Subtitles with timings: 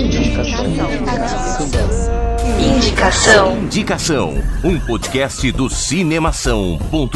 [0.00, 0.64] Indicação.
[2.58, 3.58] Indicação.
[3.58, 4.34] Indicação.
[4.64, 7.08] Um podcast do cinemação.com.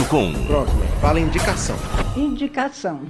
[0.46, 1.76] Pronto, fala indicação.
[2.14, 3.00] Indicação.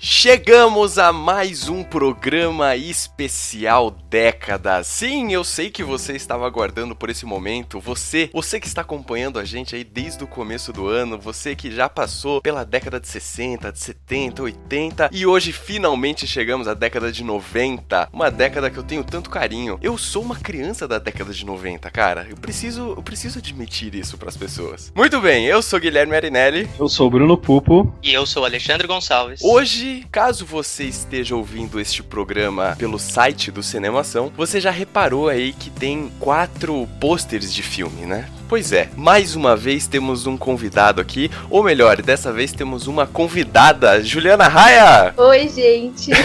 [0.00, 4.84] Chegamos a mais um programa especial década.
[4.84, 7.80] Sim, eu sei que você estava aguardando por esse momento.
[7.80, 11.72] Você, você que está acompanhando a gente aí desde o começo do ano, você que
[11.72, 17.10] já passou pela década de 60, de 70, 80 e hoje finalmente chegamos à década
[17.10, 19.80] de 90, uma década que eu tenho tanto carinho.
[19.82, 22.24] Eu sou uma criança da década de 90, cara.
[22.30, 24.92] Eu preciso, eu preciso admitir isso para as pessoas.
[24.94, 26.70] Muito bem, eu sou Guilherme Arinelli.
[26.78, 27.92] Eu sou Bruno Pupo.
[28.00, 29.40] E eu sou Alexandre Gonçalves.
[29.42, 35.52] Hoje caso você esteja ouvindo este programa pelo site do Cinemação, você já reparou aí
[35.52, 38.28] que tem quatro pôsteres de filme, né?
[38.48, 43.06] Pois é, mais uma vez temos um convidado aqui, ou melhor, dessa vez temos uma
[43.06, 45.12] convidada, Juliana Raia!
[45.18, 46.12] Oi, gente!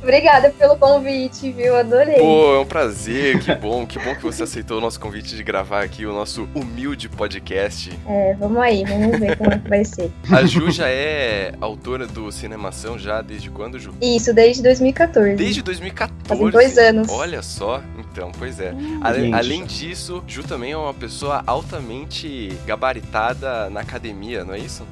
[0.00, 1.76] Obrigada pelo convite, viu?
[1.76, 2.18] Adorei.
[2.18, 5.42] Pô, é um prazer, que bom, que bom que você aceitou o nosso convite de
[5.42, 7.90] gravar aqui o nosso humilde podcast.
[8.06, 10.12] É, vamos aí, vamos ver como é que vai ser.
[10.30, 13.92] A Ju já é autora do Cinemação já desde quando, Ju?
[14.00, 15.34] Isso, desde 2014.
[15.34, 16.23] Desde 2014.
[16.24, 17.08] Fazem dois anos.
[17.10, 18.74] Olha só, então, pois é.
[19.02, 24.86] Ale, além disso, Ju também é uma pessoa altamente gabaritada na academia, não é isso?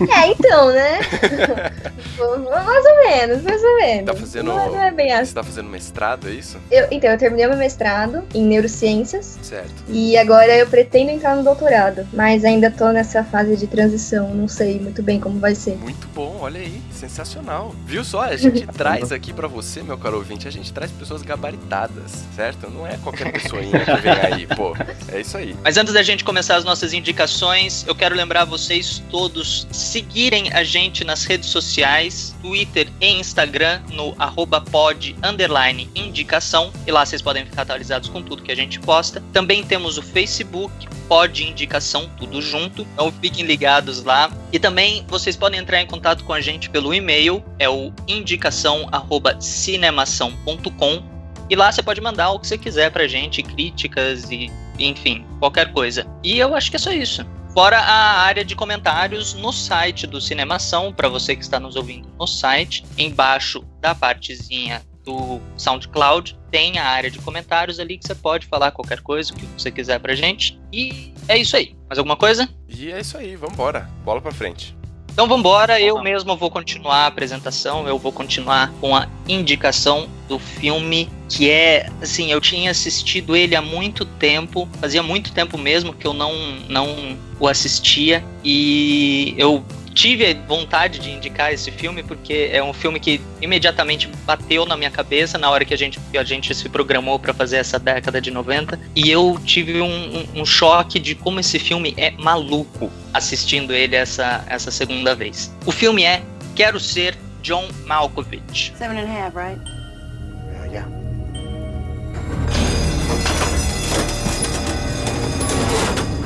[0.00, 1.00] É, então, né?
[2.64, 4.06] mais ou menos, mais ou menos.
[4.06, 4.46] Tá fazendo.
[4.46, 5.26] Não, não é bem assim.
[5.26, 6.58] Você tá fazendo mestrado, é isso?
[6.70, 9.38] Eu, então, eu terminei meu mestrado em neurociências.
[9.42, 9.84] Certo.
[9.88, 12.06] E agora eu pretendo entrar no doutorado.
[12.12, 14.34] Mas ainda tô nessa fase de transição.
[14.34, 15.76] Não sei muito bem como vai ser.
[15.76, 16.82] Muito bom, olha aí.
[16.92, 17.74] Sensacional.
[17.84, 18.22] Viu só?
[18.22, 22.70] A gente traz aqui para você, meu caro ouvinte, a gente traz pessoas gabaritadas, certo?
[22.70, 24.74] Não é qualquer pessoinha que vem aí, pô.
[25.08, 25.54] É isso aí.
[25.62, 30.64] Mas antes da gente começar as nossas indicações, eu quero lembrar vocês todos seguirem a
[30.64, 36.72] gente nas redes sociais, Twitter e Instagram, no arroba pod underline indicação.
[36.86, 39.22] E lá vocês podem ficar atualizados com tudo que a gente posta.
[39.32, 42.86] Também temos o Facebook, pod indicação, tudo junto.
[42.94, 44.32] Então fiquem ligados lá.
[44.50, 51.02] E também vocês podem entrar em contato com a gente pelo e-mail, é o indicação@cinemação.com.
[51.50, 55.70] E lá você pode mandar o que você quiser pra gente, críticas e enfim, qualquer
[55.70, 56.06] coisa.
[56.24, 57.26] E eu acho que é só isso.
[57.52, 62.08] Fora a área de comentários no site do Cinemação, para você que está nos ouvindo
[62.18, 68.14] no site, embaixo da partezinha do SoundCloud, tem a área de comentários ali que você
[68.14, 70.60] pode falar qualquer coisa, o que você quiser pra gente.
[70.72, 71.74] E é isso aí.
[71.88, 72.48] Mais alguma coisa?
[72.68, 73.88] E é isso aí, vambora.
[74.04, 74.76] Bola pra frente.
[75.12, 80.38] Então vambora, eu mesmo vou continuar a apresentação, eu vou continuar com a indicação do
[80.38, 85.92] filme que é, assim, eu tinha assistido ele há muito tempo, fazia muito tempo mesmo
[85.92, 86.32] que eu não,
[86.66, 89.62] não o assistia e eu
[89.92, 94.90] tive vontade de indicar esse filme porque é um filme que imediatamente bateu na minha
[94.90, 98.20] cabeça na hora que a gente, que a gente se programou para fazer essa década
[98.20, 102.90] de 90 e eu tive um, um, um, choque de como esse filme é maluco
[103.12, 105.54] assistindo ele essa, essa segunda vez.
[105.66, 106.22] O filme é
[106.54, 108.72] Quero Ser John Malkovich.
[108.76, 109.58] Seven and a half, right?
[109.58, 110.86] Uh, yeah.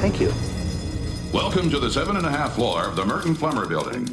[0.00, 0.45] Thank you.
[1.32, 4.04] Welcome to the seven and a half floor of the Merton Plummer Building.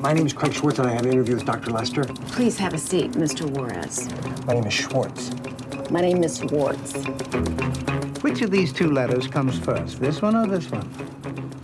[0.00, 1.70] My name is Craig Schwartz, and I have an interview with Dr.
[1.70, 2.04] Lester.
[2.04, 3.48] Please have a seat, Mr.
[3.48, 4.08] Juarez.
[4.46, 5.30] My name is Schwartz.
[5.90, 6.94] My name is Schwartz.
[8.22, 10.88] Which of these two letters comes first, this one or this one?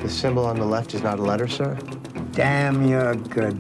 [0.01, 1.79] The symbol on the left is not a letter, sir.
[2.33, 3.59] Damn, you're good.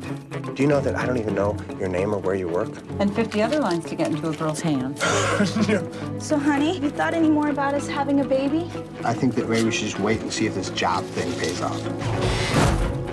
[0.57, 2.71] Do you know that I don't even know your name or where you work?
[2.99, 5.03] And 50 other lines to get into a girl's hands.
[6.19, 8.71] So, honey, have you thought any more about us having a baby?
[9.05, 11.61] I think that maybe we should just wait and see if this job thing pays
[11.61, 11.79] off.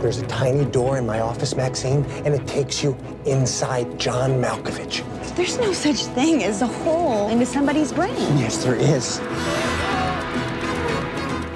[0.02, 5.04] There's a tiny door in my office, Maxine, and it takes you inside John Malkovich.
[5.36, 8.16] There's no such thing as a hole into somebody's brain.
[8.38, 9.20] Yes, there is.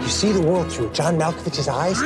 [0.02, 2.02] You see the world through John Malkovich's eyes,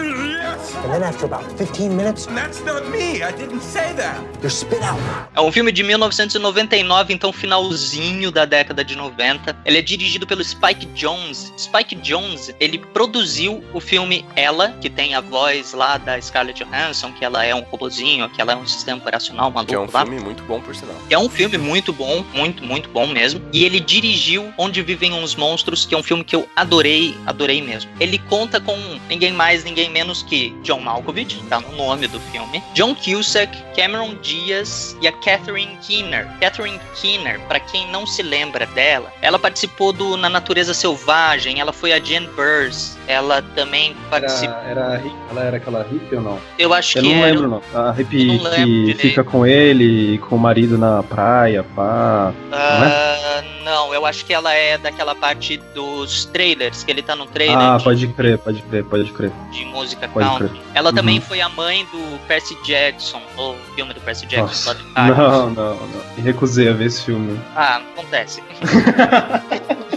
[0.61, 0.75] Yes!
[0.83, 3.21] and then after about 15 minutes, That's not me.
[3.23, 4.17] I didn't say that.
[4.41, 4.99] you're spit out.
[5.35, 9.55] É um filme de 1999, então finalzinho da década de 90.
[9.65, 11.51] Ele é dirigido pelo Spike Jones.
[11.57, 17.11] Spike Jones, ele produziu o filme Ela, que tem a voz lá da Scarlett Johansson,
[17.13, 19.87] que ela é um robozinho, que ela é um sistema operacional maluco Que é um
[19.91, 20.01] lá.
[20.05, 20.95] filme muito bom, por sinal.
[21.09, 23.41] É um filme muito bom, muito, muito bom mesmo.
[23.53, 27.61] E ele dirigiu Onde Vivem uns Monstros, que é um filme que eu adorei, adorei
[27.61, 27.89] mesmo.
[27.99, 28.75] Ele conta com
[29.09, 34.15] ninguém mais, ninguém menos que John Malkovich, tá no nome do filme, John Cusack, Cameron
[34.21, 36.27] Diaz e a Catherine Keener.
[36.39, 41.73] Catherine Keener, para quem não se lembra dela, ela participou do Na Natureza Selvagem, ela
[41.73, 44.55] foi a Jane Burrs, ela também participou.
[44.63, 46.39] Era, era, ela era aquela hippie ou não?
[46.57, 47.33] Eu acho Eu que não era.
[47.33, 47.81] lembro, não.
[47.87, 48.99] A hippie que direito.
[48.99, 52.33] fica com ele, com o marido na praia, pá.
[52.49, 53.50] não é?
[53.71, 57.57] Não, eu acho que ela é daquela parte dos trailers, que ele tá no trailer
[57.57, 59.31] Ah, de, pode crer, pode crer, pode crer.
[59.51, 60.49] de música Pode country.
[60.49, 60.61] crer.
[60.73, 61.25] Ela também Uhum.
[61.25, 64.75] foi a mãe do Percy Jackson, o filme do Percy Jackson.
[64.95, 66.03] Não, não, não.
[66.17, 67.39] Me recusei a ver esse filme.
[67.55, 68.43] Ah, acontece.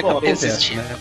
[0.00, 0.98] Bom, Acabei acontece, né?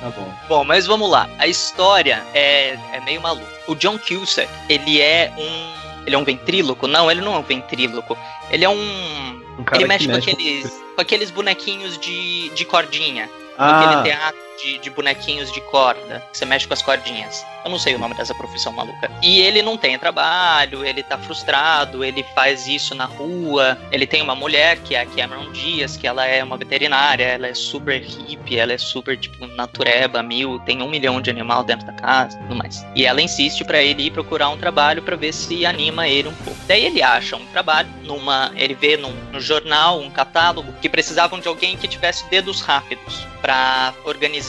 [0.00, 0.32] Tá bom.
[0.48, 1.28] Bom, mas vamos lá.
[1.38, 3.46] A história é, é meio maluca.
[3.66, 5.74] O John Cusack, ele é um.
[6.06, 6.86] Ele é um ventríloco?
[6.86, 8.16] Não, ele não é um ventríloco.
[8.50, 9.33] Ele é um.
[9.72, 10.82] Um ele que mexe, com mexe com- aqueles.
[10.94, 13.28] Com aqueles bonequinhos de, de cordinha.
[13.58, 13.80] Ah.
[13.80, 16.22] Aquele teatro de, de bonequinhos de corda.
[16.32, 17.44] Você mexe com as cordinhas.
[17.64, 19.10] Eu não sei o nome dessa profissão maluca.
[19.22, 23.78] E ele não tem trabalho, ele tá frustrado, ele faz isso na rua.
[23.90, 27.46] Ele tem uma mulher, que é a Cameron Diaz, que ela é uma veterinária, ela
[27.46, 31.86] é super hippie, ela é super, tipo, natureba, mil, tem um milhão de animal dentro
[31.86, 32.84] da casa tudo mais.
[32.94, 36.34] E ela insiste pra ele ir procurar um trabalho pra ver se anima ele um
[36.34, 36.58] pouco.
[36.66, 38.52] Daí ele acha um trabalho numa.
[38.56, 43.26] Ele vê num, no jornal um catálogo que precisavam de alguém que tivesse dedos rápidos
[43.40, 44.43] pra organizar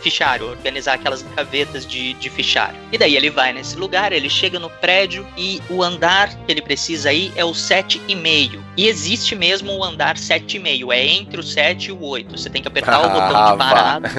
[0.00, 2.76] fichário, organizar aquelas gavetas de, de fichário.
[2.92, 6.62] E daí ele vai nesse lugar, ele chega no prédio e o andar que ele
[6.62, 8.60] precisa ir é o 7,5.
[8.76, 12.38] E existe mesmo o andar 7,5, é entre o 7 e o 8.
[12.38, 14.10] Você tem que apertar o botão Ah, de parada.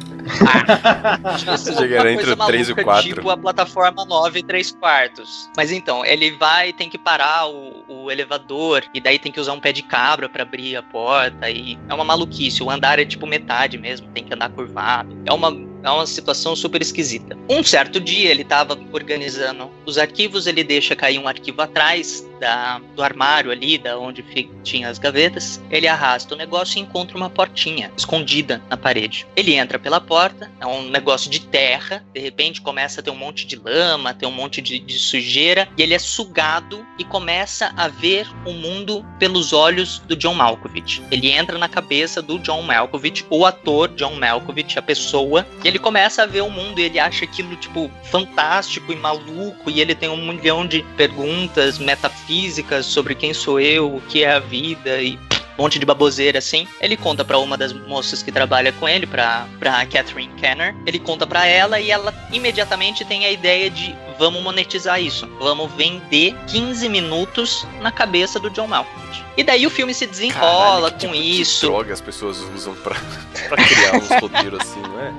[1.46, 3.02] Você chegaria entre o 3 e o 4.
[3.02, 5.50] Tipo a plataforma 9 e 3 quartos.
[5.56, 9.52] Mas então, ele vai, tem que parar o, o elevador, e daí tem que usar
[9.52, 12.62] um pé de cabra pra abrir a porta, e é uma maluquice.
[12.62, 15.16] O andar é tipo metade mesmo, tem que andar curvado.
[15.26, 15.69] É uma.
[15.82, 17.36] É uma situação super esquisita.
[17.48, 22.80] Um certo dia ele tava organizando os arquivos, ele deixa cair um arquivo atrás da,
[22.94, 25.60] do armário ali, da onde fi- tinha as gavetas.
[25.70, 29.26] Ele arrasta o negócio e encontra uma portinha escondida na parede.
[29.36, 33.16] Ele entra pela porta, é um negócio de terra, de repente começa a ter um
[33.16, 37.72] monte de lama, tem um monte de, de sujeira, e ele é sugado e começa
[37.76, 41.02] a ver o mundo pelos olhos do John Malkovich.
[41.10, 45.78] Ele entra na cabeça do John Malkovich, o ator John Malkovich, a pessoa, e ele
[45.78, 49.94] começa a ver o mundo e ele acha aquilo, tipo, fantástico e maluco, e ele
[49.94, 55.00] tem um milhão de perguntas metafísicas sobre quem sou eu, o que é a vida
[55.00, 55.18] e
[55.58, 56.66] um monte de baboseira assim.
[56.80, 59.46] Ele conta pra uma das moças que trabalha com ele, pra,
[59.92, 60.74] Catherine Kenner.
[60.86, 65.26] Ele conta pra ela e ela imediatamente tem a ideia de vamos monetizar isso.
[65.40, 69.24] Vamos vender 15 minutos na cabeça do John Malkovich.
[69.34, 71.66] E daí o filme se desenrola Caralho, que com tipo de isso.
[71.66, 72.94] droga as pessoas usam pra,
[73.48, 75.14] pra criar uns roteiros assim, não é?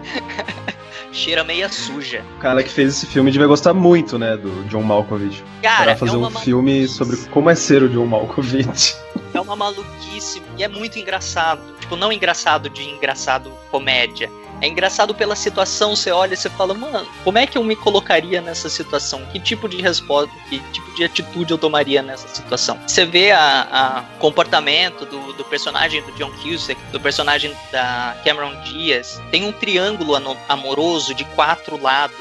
[1.11, 2.23] Cheira meia suja.
[2.37, 5.43] O cara que fez esse filme devia gostar muito, né, do John Malkovich.
[5.63, 8.95] Cara, Pra fazer é um filme sobre como é ser o John Malkovich.
[9.33, 11.61] É uma maluquice e é muito engraçado.
[11.79, 14.29] Tipo, não engraçado de engraçado comédia.
[14.61, 17.75] É engraçado pela situação, você olha e você fala, mano, como é que eu me
[17.75, 19.25] colocaria nessa situação?
[19.31, 22.79] Que tipo de resposta, que tipo de atitude eu tomaria nessa situação?
[22.87, 28.53] Você vê a, a comportamento do, do personagem do John Cusack, do personagem da Cameron
[28.63, 30.15] Diaz, tem um triângulo
[30.47, 32.15] amoroso de quatro lados,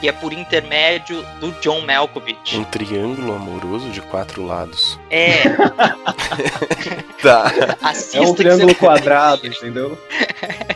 [0.00, 2.58] que é por intermédio do John Malkovich.
[2.58, 4.98] Um triângulo amoroso de quatro lados.
[5.10, 5.42] É,
[7.22, 7.50] Tá.
[7.82, 9.98] assista É um que triângulo você- quadrado, entendeu?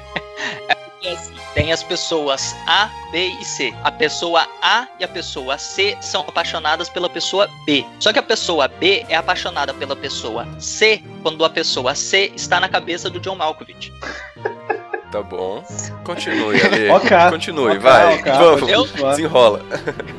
[1.72, 3.75] As pessoas A, B e C.
[3.84, 7.84] A pessoa A e a pessoa C são apaixonadas pela pessoa B.
[7.98, 12.60] Só que a pessoa B é apaixonada pela pessoa C quando a pessoa C está
[12.60, 13.93] na cabeça do John Malkovich.
[15.10, 15.64] Tá bom.
[16.05, 16.88] Continue, Ale.
[16.90, 17.10] Ok.
[17.31, 18.14] Continue, Ok, vai.
[18.20, 19.10] ok, Vamos, continuar.
[19.10, 19.64] desenrola.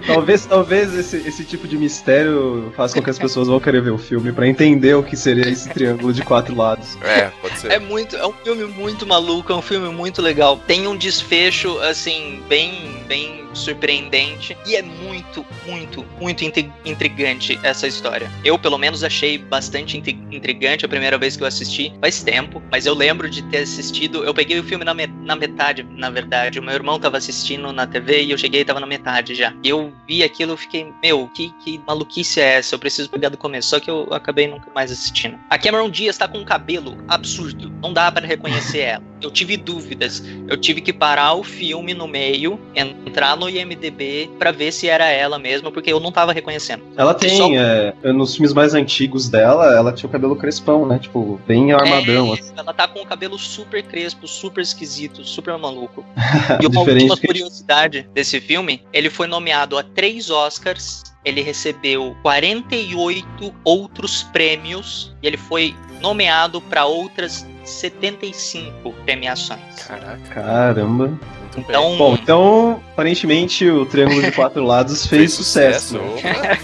[0.06, 3.92] Talvez, talvez esse, esse tipo de mistério faça com que as pessoas vão querer ver
[3.92, 6.98] o filme pra entender o que seria esse triângulo de quatro lados.
[7.04, 7.72] É, pode ser.
[7.72, 10.58] É muito, é um filme muito maluco, é um filme muito legal.
[10.58, 17.86] Tem um desfecho assim bem, bem surpreendente e é muito, muito, muito intri- intrigante essa
[17.86, 18.32] história.
[18.42, 21.92] Eu pelo menos achei bastante intri- intrigante a primeira vez que eu assisti.
[22.00, 24.24] Faz tempo, mas eu lembro de ter assistido.
[24.24, 26.58] Eu peguei o filme na, na metade, na verdade.
[26.58, 29.54] O meu irmão tava assistindo na TV e eu cheguei e tava na metade já.
[29.62, 32.76] E eu vi aquilo, eu fiquei, meu, que, que maluquice é essa?
[32.76, 33.72] Eu preciso pegar do começo.
[33.72, 35.38] Só que eu acabei nunca mais assistindo.
[35.50, 37.70] A Cameron Diaz tá com um cabelo absurdo.
[37.82, 39.11] Não dá pra reconhecer ela.
[39.22, 40.24] Eu tive dúvidas.
[40.48, 45.08] Eu tive que parar o filme no meio, entrar no IMDB pra ver se era
[45.10, 46.84] ela mesmo, porque eu não tava reconhecendo.
[46.98, 51.00] Ela tem, Só- é, nos filmes mais antigos dela, ela tinha o cabelo crespão, né?
[51.00, 52.34] Tipo, bem armadão.
[52.36, 52.54] É, assim.
[52.58, 56.04] ela tá com o cabelo super crespo, super esquisito, super maluco.
[56.62, 63.54] E uma última curiosidade desse filme, ele foi nomeado a três Oscars, ele recebeu 48
[63.64, 69.84] outros prêmios e ele foi nomeado para outras 75 premiações.
[69.88, 71.08] Caraca, Caramba.
[71.08, 71.20] muito
[71.56, 71.66] bem.
[71.68, 75.98] Então, Bom, então, aparentemente, o Triângulo de Quatro Lados fez, sucesso.
[75.98, 76.60] né?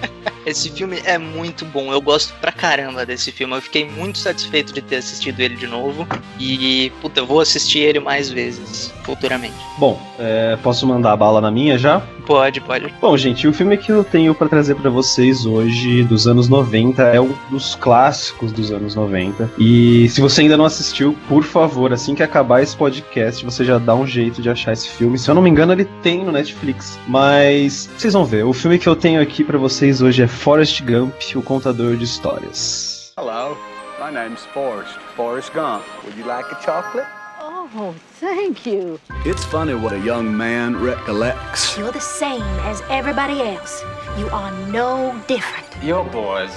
[0.50, 1.92] esse filme é muito bom.
[1.92, 3.54] Eu gosto pra caramba desse filme.
[3.54, 6.06] Eu fiquei muito satisfeito de ter assistido ele de novo.
[6.38, 9.54] E, puta, eu vou assistir ele mais vezes futuramente.
[9.78, 12.02] Bom, é, posso mandar a bala na minha já?
[12.26, 12.94] Pode, pode.
[13.00, 17.02] Bom, gente, o filme que eu tenho pra trazer pra vocês hoje, dos anos 90,
[17.02, 19.50] é um dos clássicos dos anos 90.
[19.58, 23.78] E se você ainda não assistiu, por favor, assim que acabar esse podcast, você já
[23.78, 25.18] dá um jeito de achar esse filme.
[25.18, 26.98] Se eu não me engano, ele tem no Netflix.
[27.08, 28.44] Mas vocês vão ver.
[28.44, 32.04] O filme que eu tenho aqui pra vocês hoje é Forrest Gump, o contador de
[32.04, 33.12] histórias.
[33.18, 33.58] Hello,
[34.00, 34.98] my name's Forrest.
[35.14, 35.84] Forrest Gump.
[36.02, 37.04] Would you like a chocolate?
[37.38, 38.98] Oh, thank you.
[39.26, 41.76] It's funny what a young man recollects.
[41.76, 43.84] You're the same as everybody else.
[44.16, 45.68] You are no different.
[45.84, 46.54] Your boy's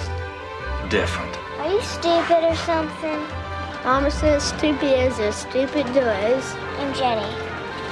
[0.88, 1.36] different.
[1.58, 3.20] Are you stupid or something?
[3.84, 6.54] Mama says stupid is a stupid does.
[6.78, 7.36] I'm Jenny.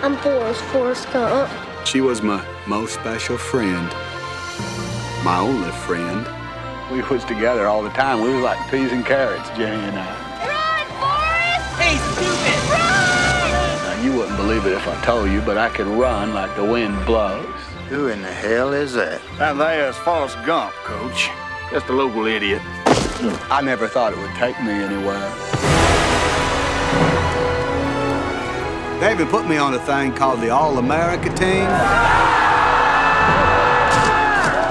[0.02, 1.50] I'm Forrest Forrest Gump.
[1.84, 3.92] She was my most special friend.
[5.24, 6.26] My only friend.
[6.90, 8.22] We was together all the time.
[8.22, 10.10] We was like peas and carrots, Jenny and I.
[10.48, 11.80] Run, Forrest!
[11.80, 12.58] Hey, stupid!
[12.68, 13.78] Run!
[13.84, 16.64] Now, you wouldn't believe it if I told you, but I could run like the
[16.64, 17.46] wind blows.
[17.88, 19.20] Who in the hell is that?
[19.38, 21.30] That there's Forrest Gump, Coach.
[21.70, 22.60] Just a local idiot.
[23.48, 25.30] I never thought it would take me anywhere.
[28.98, 32.41] They even put me on a thing called the All America Team.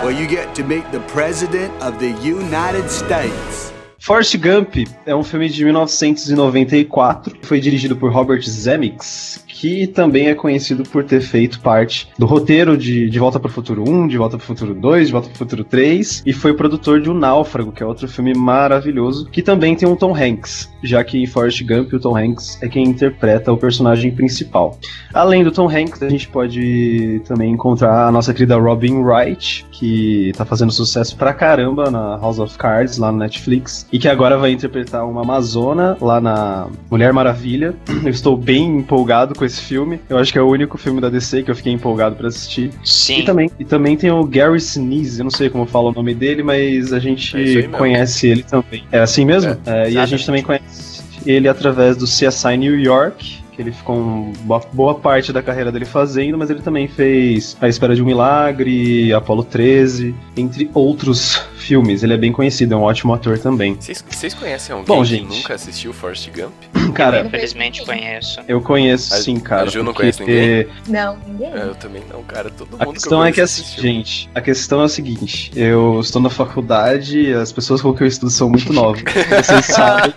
[0.02, 3.72] Where you get to meet the President of the United States.
[4.00, 10.34] Forrest Gump é um filme de 1994, foi dirigido por Robert Zemeckis, que também é
[10.34, 14.18] conhecido por ter feito parte do roteiro de De Volta para o Futuro 1, De
[14.18, 17.12] Volta para o Futuro 2, De Volta para o Futuro 3, e foi produtor de
[17.12, 21.22] O Náufrago, que é outro filme maravilhoso, que também tem um Tom Hanks, já que
[21.22, 24.80] em Forrest Gump o Tom Hanks é quem interpreta o personagem principal.
[25.14, 30.32] Além do Tom Hanks, a gente pode também encontrar a nossa querida Robin Wright, que
[30.36, 34.40] tá fazendo sucesso pra caramba na House of Cards, lá no Netflix, e que agora
[34.40, 37.76] vai interpretar uma Amazona lá na Mulher Maravilha.
[38.04, 40.00] Eu estou bem empolgado com esse filme.
[40.08, 42.70] Eu acho que é o único filme da DC que eu fiquei empolgado pra assistir.
[42.84, 43.20] Sim.
[43.20, 46.14] E também, e também tem o Gary Sinise, eu não sei como fala o nome
[46.14, 48.84] dele, mas a gente É conhece ele também.
[48.92, 49.58] É assim mesmo?
[49.66, 53.96] É, e a gente também conhece ele através do CSI New York, que ele ficou
[53.98, 58.02] um- uma boa parte da carreira dele fazendo, mas ele também fez A Espera de
[58.02, 62.02] um Milagre, Apolo 13, entre outros filmes.
[62.02, 63.76] Ele é bem conhecido, é um ótimo ator também.
[63.80, 65.28] Vocês, conhecem alguém Bom, que gente.
[65.28, 66.54] nunca assistiu Forrest Gump?
[67.02, 68.40] Cara, Infelizmente conheço.
[68.48, 69.64] eu conheço A- sim, cara.
[69.64, 70.68] a Ju não porque- conhece ninguém?
[70.88, 71.48] Não, ninguém.
[71.54, 72.50] É, eu também não, cara.
[72.50, 73.84] Todo A mundo questão eu é que conheço assim, assistiu.
[73.84, 78.08] gente, a questão é a seguinte, eu estou na faculdade, as pessoas com que eu
[78.08, 79.02] estudo são muito novas.
[79.04, 80.14] Vocês sabem.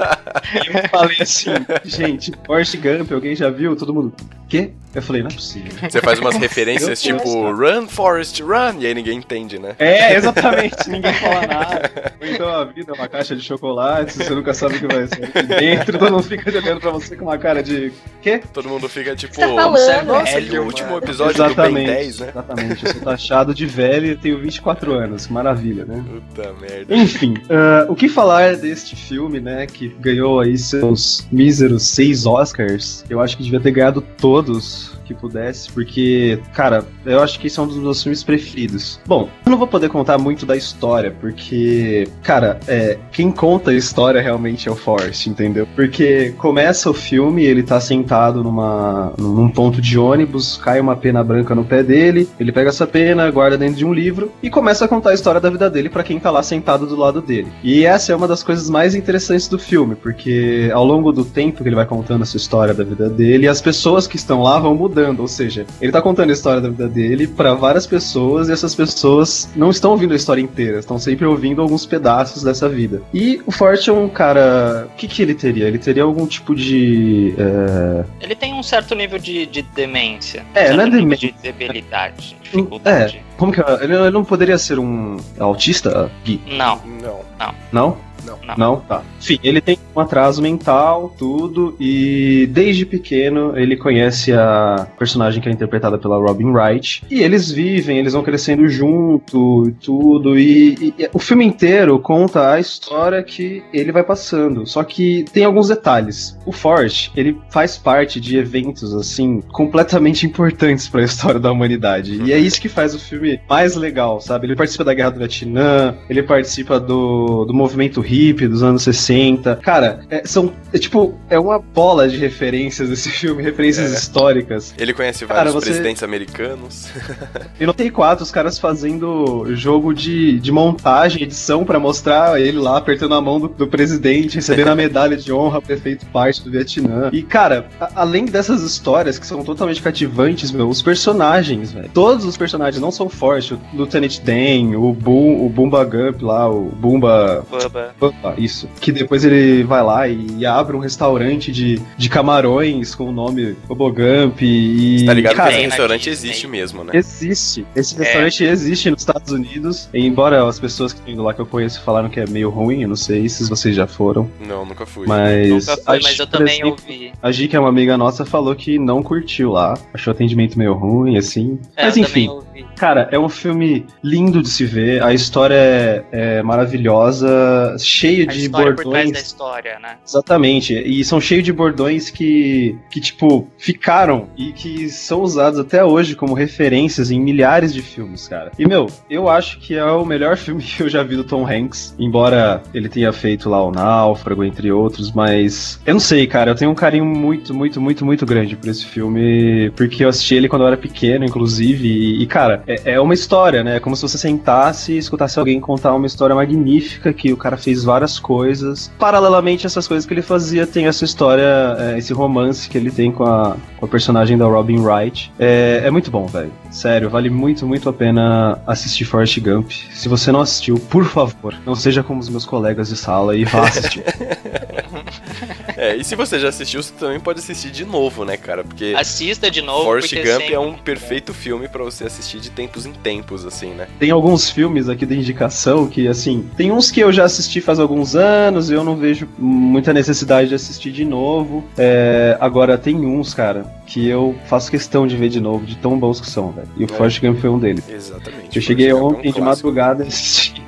[0.55, 1.51] E eu falei assim,
[1.85, 3.75] gente, Forrest Gump, alguém já viu?
[3.77, 4.13] Todo mundo,
[4.59, 4.71] quê?
[4.95, 5.73] Eu falei, não é possível.
[5.91, 7.51] Você faz umas referências tipo.
[7.53, 9.75] Run, Forrest, Run, e aí ninguém entende, né?
[9.77, 12.13] É, exatamente, ninguém fala nada.
[12.21, 15.09] Ou então a vida é uma caixa de chocolate, você nunca sabe o que vai
[15.09, 17.93] ser aqui dentro, todo mundo fica olhando pra você com uma cara de.
[18.23, 18.41] Quê?
[18.53, 19.35] Todo mundo fica tipo.
[19.35, 19.73] tá falando?
[19.73, 22.29] "Você é Nossa, Velho, que o último mano." episódio do Ben exatamente, 10, né?
[22.31, 22.87] exatamente.
[22.87, 26.05] Eu sou taxado de velho e tenho 24 anos, maravilha, né?
[26.29, 26.95] Puta merda.
[26.95, 33.05] Enfim, ah, o que falar deste filme, né, que ganhou aí seus míseros seis Oscars?
[33.11, 34.01] Eu acho que devia ter ganhado
[34.45, 39.01] todos que pudesse, porque, cara, eu acho que esse é um dos meus filmes preferidos.
[39.07, 43.75] Bom, eu não vou poder contar muito da história, porque, cara, é, quem conta a
[43.75, 45.67] história realmente é o Forrest, entendeu?
[45.75, 51.23] Porque começa o filme, ele tá sentado numa, num ponto de ônibus, cai uma pena
[51.23, 54.85] branca no pé dele, ele pega essa pena, guarda dentro de um livro e começa
[54.85, 57.49] a contar a história da vida dele pra quem tá lá sentado do lado dele.
[57.63, 61.63] E essa é uma das coisas mais interessantes do filme, porque ao longo do tempo
[61.63, 64.75] que ele vai contando essa história da vida dele, as pessoas que estão lá vão
[64.75, 68.53] mudando, ou seja, ele tá contando a história da vida dele pra várias pessoas e
[68.53, 73.03] essas pessoas não estão ouvindo a história inteira, estão sempre ouvindo alguns pedaços dessa vida.
[73.13, 75.67] E o Forte é um cara, o que que ele teria?
[75.67, 80.45] Ele teria algum tipo de é, Ele tem um certo nível de, de demência.
[80.55, 81.29] É, um não é demência.
[81.29, 83.23] de debilidade, É, dificuldade.
[83.37, 83.65] como que é?
[83.85, 86.41] Ele, ele não poderia ser um autista, Gui?
[86.47, 86.81] Não.
[87.03, 87.21] Não.
[87.39, 87.55] Não.
[87.73, 87.97] Não.
[88.25, 88.39] Não?
[88.57, 88.81] Não.
[88.81, 89.03] Tá.
[89.21, 95.49] Enfim, ele tem um atraso mental, tudo, e desde pequeno ele conhece a personagem que
[95.49, 97.05] é interpretada pela Robin Wright.
[97.11, 102.61] E eles vivem, eles vão crescendo junto, tudo, e, e o filme inteiro conta a
[102.61, 104.67] história que ele vai passando.
[104.67, 106.39] Só que tem alguns detalhes.
[106.45, 112.23] O Forrest, ele faz parte de eventos, assim, completamente importantes para a história da humanidade.
[112.23, 114.47] E é isso que faz o filme mais legal, sabe?
[114.47, 118.14] Ele participa da Guerra do Vietnã, ele participa do, do movimento hippie
[118.49, 119.57] dos anos 60.
[119.63, 120.53] Cara, é, são.
[120.73, 123.97] É, tipo, é uma bola de referências esse filme, referências É.
[123.97, 124.75] históricas.
[124.79, 126.89] Ele conhece Cara, vários você- presidentes americanos.
[127.61, 132.59] E no Take 4, os caras fazendo jogo de, de montagem, edição pra mostrar ele
[132.59, 136.05] lá apertando a mão do, do presidente, recebendo a medalha de honra por ter feito
[136.07, 137.11] parte do Vietnã.
[137.13, 141.89] E, cara, a- além dessas histórias que são totalmente cativantes, meu, os personagens, velho.
[141.95, 143.53] Todos os personagens, não são fortes.
[143.53, 147.45] O Lieutenant Dan, o Boom, o Bumba Gump lá, o Bumba.
[147.51, 147.95] Bubba.
[148.13, 148.69] Bumba, isso.
[148.81, 153.57] Que depois ele vai lá e, abre um restaurante de, de camarões com o nome
[153.67, 155.05] Bobogump e.
[155.07, 156.93] tá ligado cara, que esse restaurante existe mesmo, né?
[156.95, 157.67] Existe.
[157.75, 158.05] Esse É.
[158.05, 159.89] restaurante existe nos Estados Unidos.
[159.93, 162.51] E embora as pessoas que estão indo lá que eu conheço falaram que é meio
[162.51, 164.31] ruim, eu não sei se vocês já foram.
[164.47, 165.07] Não, nunca fui.
[165.07, 165.67] Mas.
[165.67, 167.13] Nunca fui, a mas eu também exemplo, ouvi.
[167.23, 169.79] A Gi, que é uma amiga nossa, falou que não curtiu lá.
[169.93, 171.59] Achou o atendimento meio ruim, assim.
[171.77, 172.29] É, Mas eu enfim.
[172.77, 175.03] Cara, é um filme lindo de se ver.
[175.03, 179.13] A história é, é maravilhosa, cheia A de história por trás bordões.
[179.13, 179.97] da história, né?
[180.07, 180.75] Exatamente.
[180.75, 186.15] E são cheios de bordões que, que, tipo, ficaram e que são usados até hoje
[186.15, 188.51] como referências em milhares de filmes, cara.
[188.59, 191.47] E, meu, eu acho que é o melhor filme que eu já vi do Tom
[191.47, 191.95] Hanks.
[191.99, 195.81] Embora ele tenha feito lá o Náufrago, entre outros, mas.
[195.87, 196.51] Eu não sei, cara.
[196.51, 199.71] Eu tenho um carinho muito, muito, muito, muito grande por esse filme.
[199.77, 201.89] Porque eu assisti ele quando eu era pequeno, inclusive.
[201.89, 203.77] E, e, cara, é, é uma história, né?
[203.77, 207.57] É como se você sentasse e escutasse alguém contar uma história magnífica que o cara
[207.57, 208.93] fez várias coisas.
[208.99, 212.91] Paralelamente a essas coisas que ele fazia, tem essa história, é, esse romance que ele
[212.91, 215.33] tem com a, com a personagem da Robin Wright.
[215.39, 216.53] É, é muito bom, velho.
[216.71, 219.71] Sério, vale muito, muito a pena assistir Forrest Gump.
[219.93, 223.45] Se você não assistiu, por favor, não seja como os meus colegas de sala e
[223.45, 224.05] vá assistir.
[225.77, 228.63] É, e se você já assistiu, você também pode assistir de novo, né, cara?
[228.63, 229.85] Porque Assista de novo.
[229.85, 233.71] Forrest Gump sempre- é um perfeito filme pra você assistir de tempos em tempos, assim,
[233.71, 233.89] né?
[233.99, 237.81] Tem alguns filmes aqui da indicação que, assim, tem uns que eu já assisti faz
[237.81, 241.65] alguns anos e eu não vejo muita necessidade de assistir de novo.
[241.77, 245.99] É, agora, tem uns, cara, que eu faço questão de ver de novo, de tão
[245.99, 246.69] bons que são, velho.
[246.77, 246.89] E o É.
[246.89, 247.83] Forrest Gump foi um deles.
[247.89, 248.55] Exatamente.
[248.57, 250.63] Eu cheguei Forrest Gump é um ontem de madrugada e assisti.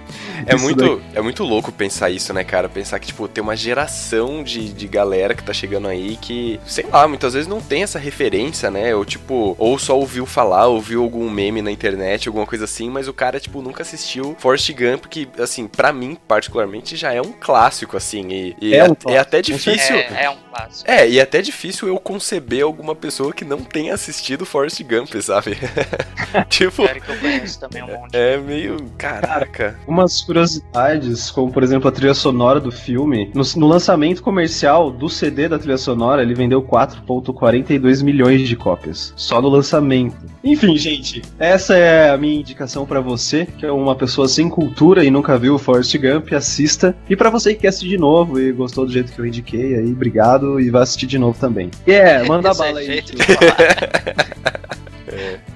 [0.46, 1.00] É muito, daí.
[1.14, 2.68] é muito louco pensar isso, né, cara?
[2.68, 6.86] Pensar que, tipo, tem uma geração de, de galera que tá chegando aí que, sei
[6.90, 8.94] lá, muitas vezes não tem essa referência, né?
[8.94, 13.08] Ou, tipo, ou só ouviu falar, ouviu algum meme na internet, alguma coisa assim, mas
[13.08, 17.32] o cara, tipo, nunca assistiu Forrest Gump, que, assim, pra mim, particularmente, já é um
[17.32, 18.28] clássico, assim.
[18.28, 19.96] E, e É é, um é clássico, até difícil.
[19.96, 20.90] É, é um clássico.
[20.90, 25.14] É, e é até difícil eu conceber alguma pessoa que não tenha assistido Forrest Gump,
[25.20, 25.56] sabe?
[26.48, 28.14] tipo, Sério que eu conheço também um monte.
[28.16, 28.76] é meio.
[28.96, 29.78] Caraca.
[29.86, 33.30] Umas curiosidades, como por exemplo a trilha sonora do filme.
[33.34, 39.14] No, no lançamento comercial do CD da trilha sonora, ele vendeu 4,42 milhões de cópias.
[39.16, 40.16] Só no lançamento.
[40.44, 45.04] Enfim, gente, essa é a minha indicação pra você, que é uma pessoa sem cultura
[45.04, 46.94] e nunca viu o Forrest Gump, assista.
[47.08, 49.74] E pra você que quer assistir de novo e gostou do jeito que eu indiquei,
[49.74, 51.70] aí, obrigado e vai assistir de novo também.
[51.88, 53.02] Yeah, manda é bala aí.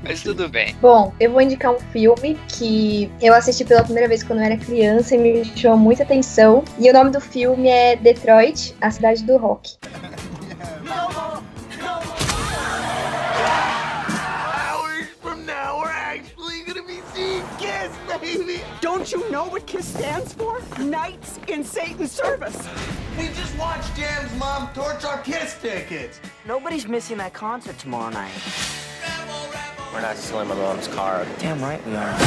[0.02, 0.74] Mas tudo bem.
[0.80, 4.56] Bom, eu vou indicar um filme que eu assisti pela primeira vez quando eu era
[4.56, 6.64] criança e me chamou muita atenção.
[6.78, 9.76] E o nome do filme é Detroit, a cidade do rock.
[14.42, 18.62] Hours from now, we're actually gonna be seeing Kiss, baby!
[18.80, 20.60] Don't you know what KISS stands for?
[20.78, 22.56] Knights in Satan's service.
[23.18, 26.20] We just watched Jam's mom torch our Kiss tickets!
[26.46, 28.32] Nobody's missing that concert tomorrow night.
[29.92, 31.26] We're not stealing my mom's car.
[31.40, 32.18] Damn right we are.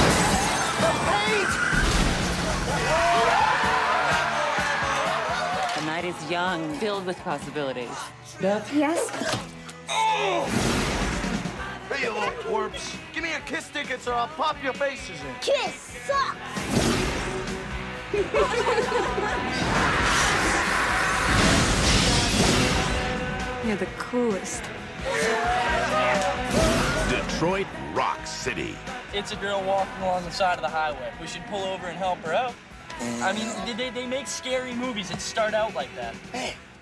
[5.77, 7.89] The night is young, filled with possibilities.
[8.41, 9.09] Yes?
[9.89, 10.43] Oh!
[11.89, 12.97] Hey, you little twerps!
[13.13, 15.35] Give me your Kiss tickets or I'll pop your faces in!
[15.39, 16.37] Kiss sucks!
[23.65, 24.63] You're the coolest.
[27.43, 28.73] Detroit Rock City.
[29.13, 31.11] It's a girl walking along the side of the highway.
[31.19, 32.53] We should pull over and help her out.
[33.21, 36.15] I mean, they, they make scary movies that start out like that.
[36.31, 36.72] Hey, but, but they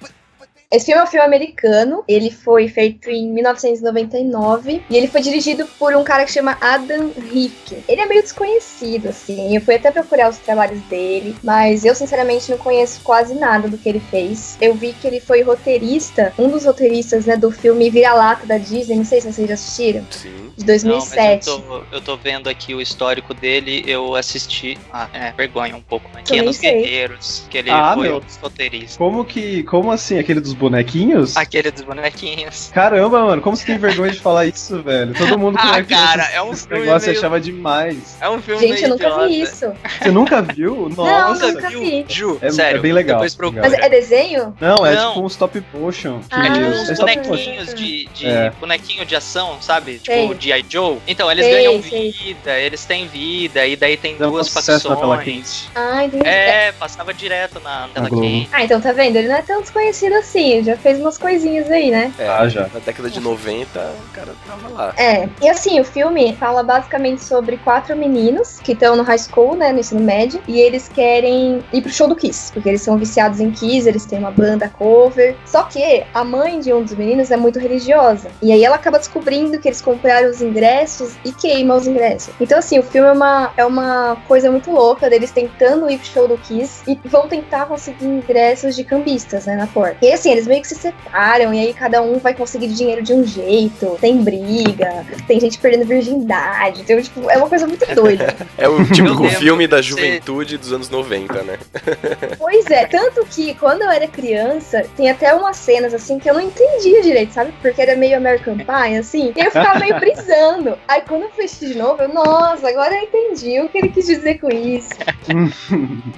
[0.71, 2.01] Esse filme é um filme americano.
[2.07, 7.11] Ele foi feito em 1999 e ele foi dirigido por um cara que chama Adam
[7.29, 7.83] Rifkin.
[7.89, 9.53] Ele é meio desconhecido, assim.
[9.53, 13.77] Eu fui até procurar os trabalhos dele, mas eu sinceramente não conheço quase nada do
[13.77, 14.57] que ele fez.
[14.61, 18.95] Eu vi que ele foi roteirista, um dos roteiristas, né, do filme Vira-Lata da Disney.
[18.95, 20.05] Não sei se vocês já assistiram.
[20.09, 20.53] Sim.
[20.57, 21.47] De 2007.
[21.47, 24.77] Não, eu, tô, eu, tô, vendo aqui o histórico dele, eu assisti.
[24.91, 26.21] Ah, é, vergonha um pouco, né?
[26.21, 28.17] Pequenos Guerreiros, que ele ah, foi meu.
[28.17, 28.95] um dos roteiristas.
[28.97, 29.63] Como que.
[29.63, 30.17] Como assim?
[30.17, 31.35] Aquele dos bonequinhos?
[31.35, 32.69] Aquele dos bonequinhos.
[32.73, 35.13] Caramba, mano, como você tem vergonha de falar isso, velho?
[35.13, 37.19] Todo mundo que ah, cara, é um filme negócio meio...
[37.19, 38.17] achava demais.
[38.21, 39.27] É um filme Gente, eu nunca idiota.
[39.27, 39.73] vi isso.
[40.01, 40.89] Você nunca viu?
[40.95, 41.45] Nossa.
[41.47, 42.05] Não, nunca vi.
[42.07, 42.77] Ju, É, sério.
[42.77, 43.17] é bem legal.
[43.17, 43.61] Depois procura.
[43.63, 44.55] Mas é desenho?
[44.61, 45.09] Não, é Não.
[45.09, 46.19] tipo um stop motion.
[46.19, 46.95] Que Ah, É tipo é uns motion.
[47.05, 48.49] bonequinhos de, de É.
[48.59, 49.99] bonequinho de ação, sabe?
[49.99, 50.65] Tipo o G.I.
[50.69, 50.97] Joe.
[51.07, 52.11] Então, eles Sei, ganham sei.
[52.11, 55.23] vida, eles têm vida, e daí tem Dá duas na facções.
[55.23, 55.69] quente.
[55.75, 56.27] Ah, entendi.
[56.27, 58.49] É, passava direto na tela quente.
[58.51, 59.15] Ah, então tá vendo?
[59.15, 60.50] Ele não é tão desconhecido assim.
[60.63, 62.11] Já fez umas coisinhas aí, né?
[62.19, 62.67] É, Ah, já.
[62.73, 64.93] Na década de 90, o cara tava lá.
[64.97, 69.55] É, e assim, o filme fala basicamente sobre quatro meninos que estão no high school,
[69.55, 72.97] né, no ensino médio, e eles querem ir pro show do Kiss, porque eles são
[72.97, 75.35] viciados em Kiss, eles têm uma banda cover.
[75.45, 78.97] Só que a mãe de um dos meninos é muito religiosa, e aí ela acaba
[78.97, 82.33] descobrindo que eles compraram os ingressos e queima os ingressos.
[82.39, 86.07] Então, assim, o filme é uma, é uma coisa muito louca deles tentando ir pro
[86.07, 89.97] show do Kiss e vão tentar conseguir ingressos de cambistas, né, na porta.
[90.01, 93.13] E assim, eles meio que se separam, e aí cada um vai conseguir dinheiro de
[93.13, 98.35] um jeito, tem briga, tem gente perdendo virgindade, então, tipo, é uma coisa muito doida.
[98.57, 101.57] É o típico filme da de juventude dos anos 90, né?
[102.37, 106.33] pois é, tanto que quando eu era criança, tem até umas cenas assim que eu
[106.33, 107.53] não entendia direito, sabe?
[107.61, 110.77] Porque era meio American Pie, assim, e eu ficava meio brisando.
[110.87, 113.89] Aí quando eu fui assistir de novo, eu, nossa, agora eu entendi o que ele
[113.89, 114.91] quis dizer com isso.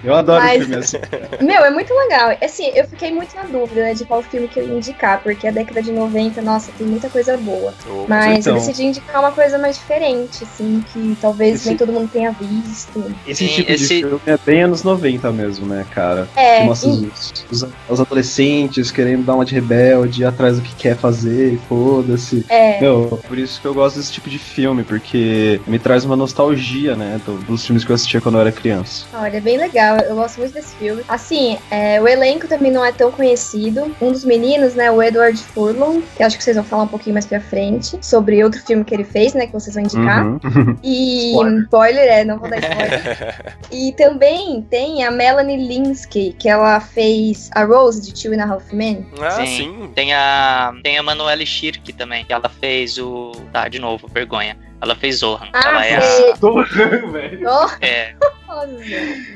[0.04, 0.98] Eu adoro Mas- filme assim.
[1.42, 2.36] Meu, é muito legal.
[2.42, 5.48] Assim, eu fiquei muito na dúvida, né, de qual filme que eu ia indicar, porque
[5.48, 7.74] a década de 90, nossa, tem muita coisa boa.
[7.88, 8.06] Opa.
[8.08, 8.66] Mas eu Então.
[8.66, 13.04] decidi indicar uma coisa mais diferente, assim, que talvez Esse- nem todo mundo tenha visto.
[13.28, 16.28] Esse Sim, tipo esse- de filme é bem anos 90 mesmo, né, cara?
[16.36, 20.62] É, Que mostra os, os- os adolescentes querendo dar uma de rebelde, ir atrás do
[20.62, 22.46] que quer fazer, e foda-se.
[22.50, 22.80] é.
[22.82, 26.96] Meu, por isso que eu gosto desse tipo de filme, porque me traz uma nostalgia,
[26.96, 29.06] né, do- dos filmes que eu assistia quando eu era criança.
[29.14, 29.98] Olha, é bem legal.
[30.00, 31.04] Eu gosto muito desse filme.
[31.08, 33.93] Assim, é, o elenco também não é tão conhecido.
[34.02, 36.88] Um dos meninos, né, o Edward Furlong, que eu acho que vocês vão falar um
[36.88, 40.26] pouquinho mais pra frente, sobre outro filme que ele fez, né, que vocês vão indicar.
[40.26, 40.78] Uhum.
[40.84, 41.64] E Spoiler.
[41.64, 43.56] spoiler, é, não vou dar spoiler.
[43.72, 48.48] e também tem a Melanie Linsky, que ela fez a Rose de Two and a
[48.48, 49.06] Half Men.
[49.22, 49.46] Ah, Sim.
[49.46, 49.92] sim.
[49.96, 53.32] Tem a, tem a Manuele Schirk também, que ela fez o.
[53.52, 54.58] Tá, de novo, vergonha.
[54.84, 55.48] Ela fez Zohan.
[55.54, 55.96] Ah, ela é
[56.32, 56.38] a.
[56.38, 56.62] Tô
[57.12, 57.48] velho.
[57.82, 58.14] É.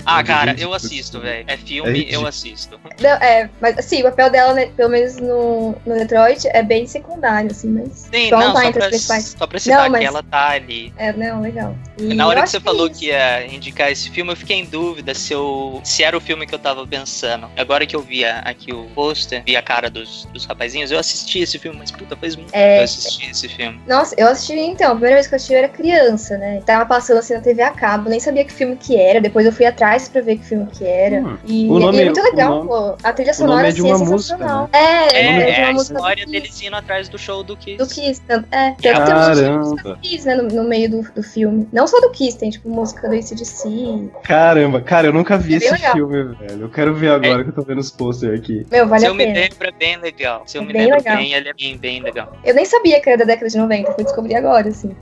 [0.05, 1.43] Ah, É cara, eu assisto, velho.
[1.47, 2.27] É É filme, eu ridículo.
[2.27, 2.79] assisto.
[3.01, 6.85] Não, é, mas assim, o papel dela, né, pelo menos no, no Detroit, é bem
[6.85, 8.07] secundário, assim, mas.
[8.13, 9.35] Sim, só não, tá só entre pra, principais.
[9.37, 10.93] só pra citar Não, mas- que ela tá ali.
[10.97, 11.75] É, não, legal.
[11.97, 12.99] E Na hora eu que você acho falou é isso.
[12.99, 16.45] que ia indicar esse filme, eu fiquei em dúvida se, eu, se era o filme
[16.45, 17.49] que eu tava pensando.
[17.57, 20.99] Agora que eu vi a- aqui o pôster, vi a cara dos, dos rapazinhos, eu
[20.99, 22.75] assisti esse filme, mas puta, faz muito É.
[22.75, 23.81] que eu assisti esse filme.
[23.87, 26.61] Nossa, eu assisti, então, a primeira vez que eu assisti eu era criança, né?
[26.65, 29.21] Tava passando assim na TV a cabo, nem sabia que filme que era.
[29.21, 31.21] Depois eu fui atrás pra ver que filme que era.
[31.21, 32.97] Hum, E, o nome- e é muito legal, nome- pô.
[33.03, 34.63] A trilha sonora é assim, de é uma música, sensacional.
[34.73, 34.79] né?
[34.79, 36.31] É, É, é, de é uma a música do história Kiss.
[36.31, 37.77] deles indo atrás do show do Kiss.
[37.77, 38.21] Do Kiss,
[38.51, 38.71] é.
[38.71, 39.57] Tem um Caramba.
[39.59, 41.67] música do Kiss, né, no, no meio do, do filme.
[41.71, 44.09] Não só do Kiss, tem tipo música do ACDC.
[44.23, 45.93] Caramba, cara, eu nunca vi É esse legal.
[45.93, 46.61] filme, velho.
[46.61, 48.65] Eu quero ver agora que eu tô vendo os posters aqui.
[48.71, 49.39] Meu, vale Se a eu me pena.
[49.39, 50.43] lembro, é bem legal.
[50.45, 51.17] Se eu É me bem lembro legal.
[51.17, 52.33] bem, ele é bem, bem legal.
[52.43, 54.95] Eu nem sabia que era da década de 90, fui descobrir agora, assim.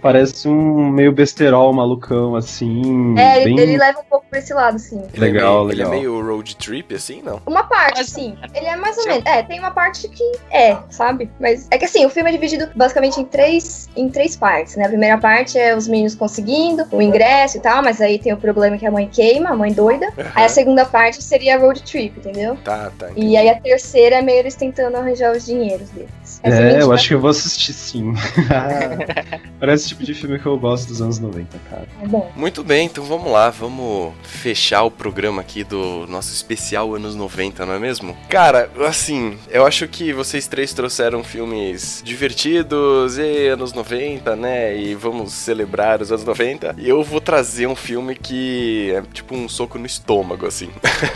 [0.00, 3.16] Parece um meio besterol malucão, assim.
[3.18, 4.98] É, ele, bem ele leva um pouco pra esse lado, assim.
[5.14, 5.92] Ele é legal, meio- legal.
[5.92, 7.40] Ele é meio road trip, assim, não?
[7.46, 8.36] Uma parte, Mas- sim.
[8.54, 9.24] Ele é mais ou menos.
[9.26, 11.30] É, tem uma parte que é, sabe?
[11.40, 14.84] Mas é que assim, o filme é dividido basicamente em três, em três partes, né?
[14.86, 18.36] A primeira parte é os meninos conseguindo o ingresso e tal, mas aí tem o
[18.36, 20.08] problema que a mãe queima, a mãe doida.
[20.34, 22.56] Aí a segunda parte seria a road trip, entendeu?
[22.64, 23.08] Tá, tá.
[23.16, 26.10] E aí a terceira é meio eles tentando arranjar os dinheiros deles.
[26.42, 28.12] Essa É, mentira- eu acho que eu vou assistir sim.
[29.60, 31.86] Parece o tipo de filme que eu gosto dos anos 90, cara.
[32.02, 32.30] É bom.
[32.34, 37.64] Muito bem, então vamos lá, vamos fechar o programa aqui do nosso especial anos 90,
[37.64, 38.16] não é mesmo?
[38.28, 44.76] Cara, assim, eu acho que vocês três trouxeram filmes divertidos e anos 90, né?
[44.76, 46.74] E vamos celebrar os anos 90.
[46.78, 50.70] E eu vou trazer um filme que é tipo um soco no estômago, assim.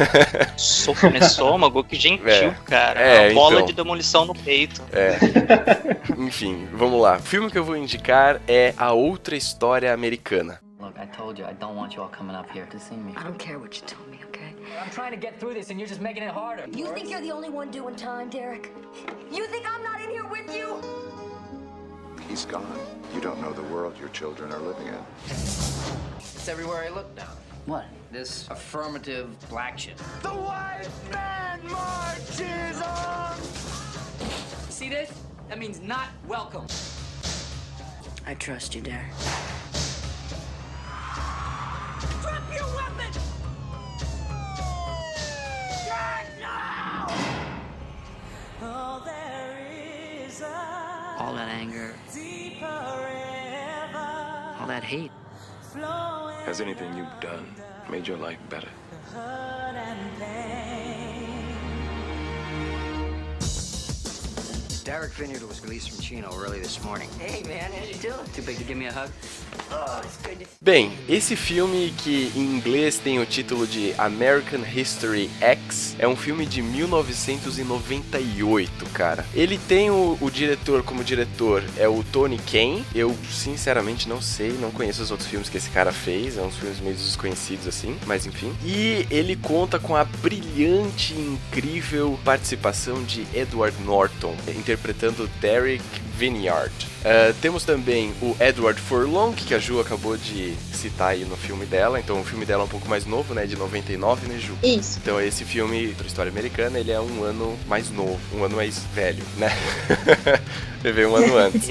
[0.56, 2.54] Soco no estômago, que gentil, É.
[2.64, 3.00] cara.
[3.00, 3.66] É, Uma bola então.
[3.66, 4.82] de demolição no peito.
[4.92, 5.16] É.
[6.18, 7.16] Enfim, vamos lá.
[7.16, 10.60] O filme que eu vou indicar é A Outra História Americana.
[10.80, 13.12] Look, I told you I don't want you all coming up here to see me.
[13.16, 14.52] I don't care what you told me, okay?
[14.80, 16.66] I'm trying to get through this and you're just making it harder.
[16.70, 18.72] You think you're the only one doing time, Derek?
[19.30, 20.80] You think I'm not in here with you?
[22.28, 22.66] He's gone.
[23.14, 24.98] You don't know the world your children are living in.
[25.28, 27.30] It's everywhere I look now.
[27.66, 27.86] What?
[28.10, 29.96] This affirmative black shit.
[30.22, 33.36] The white man marches on!
[34.68, 35.12] See this?
[35.48, 36.66] That means not welcome.
[38.28, 39.08] I trust you, Dare.
[42.22, 43.12] Drop your weapon!
[45.86, 47.06] Get now!
[48.62, 49.68] Oh, there
[50.26, 51.94] is a All that anger,
[54.60, 55.12] all that hate.
[56.46, 57.46] Has anything you've done
[57.88, 58.68] made your life better?
[64.86, 67.08] Derek Vineyard was released from Chino early this morning.
[67.18, 68.24] Hey, man, how you doing?
[68.34, 69.10] Too big to give me a hug?
[70.60, 76.16] Bem, esse filme que em inglês tem o título de American History X é um
[76.16, 79.24] filme de 1998, cara.
[79.32, 82.84] Ele tem o, o diretor como diretor é o Tony Kane.
[82.92, 86.56] Eu sinceramente não sei, não conheço os outros filmes que esse cara fez, é uns
[86.56, 88.52] filmes meio desconhecidos assim, mas enfim.
[88.64, 95.84] E ele conta com a brilhante e incrível participação de Edward Norton, interpretando Derek
[96.16, 96.72] Vineyard.
[97.00, 101.66] Uh, temos também o Edward Furlong, que a Ju acabou de citar aí no filme
[101.66, 102.00] dela.
[102.00, 103.46] Então o filme dela é um pouco mais novo, né?
[103.46, 104.56] De 99, né, Ju?
[104.62, 104.98] Isso.
[105.02, 108.78] Então esse filme, outra história americana, ele é um ano mais novo, um ano mais
[108.94, 109.52] velho, né?
[110.82, 111.68] ele veio um ano antes.